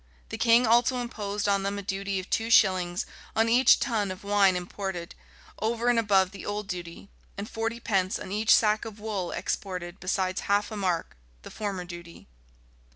The 0.29 0.37
king 0.39 0.65
also 0.65 0.97
imposed 0.97 1.47
on 1.47 1.61
them 1.61 1.77
a 1.77 1.83
duty 1.83 2.19
of 2.19 2.27
two 2.27 2.49
shillings 2.49 3.05
on 3.35 3.47
each 3.47 3.79
tun 3.79 4.09
of 4.09 4.23
wine 4.23 4.55
imported, 4.55 5.13
over 5.59 5.89
and 5.89 5.99
above 5.99 6.31
the 6.31 6.43
old 6.43 6.67
duty; 6.67 7.07
and 7.37 7.47
forty 7.47 7.79
pence 7.79 8.17
on 8.17 8.31
each 8.31 8.49
sack 8.55 8.83
of 8.83 8.99
wool 8.99 9.31
exported 9.31 9.99
besides 9.99 10.41
half 10.49 10.71
a 10.71 10.75
mark, 10.75 11.15
the 11.43 11.51
former 11.51 11.85
duty. 11.85 12.27